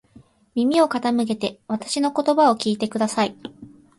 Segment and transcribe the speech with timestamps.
[0.55, 3.35] 耳を傾けてわたしの言葉を聞いてください。